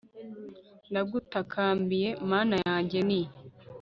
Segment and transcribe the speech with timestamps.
[0.89, 3.21] ndagutakambiye mana yanjye, ni